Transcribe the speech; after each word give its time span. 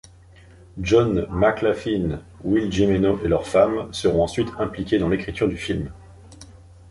John 0.79 1.27
McLoughlin, 1.29 2.21
Will 2.43 2.71
Jimeno 2.71 3.19
et 3.23 3.27
leurs 3.27 3.45
femmes 3.45 3.93
seront 3.93 4.23
ensuite 4.23 4.49
impliqués 4.57 4.97
dans 4.97 5.09
l'écriture 5.09 5.47
du 5.47 5.57
film. 5.57 5.91